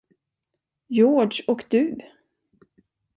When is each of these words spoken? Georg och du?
Georg 0.89 1.41
och 1.47 1.65
du? 1.69 1.97